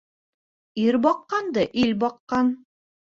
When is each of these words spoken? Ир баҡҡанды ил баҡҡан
Ир 0.85 0.97
баҡҡанды 1.05 1.67
ил 1.85 1.93
баҡҡан 2.05 2.51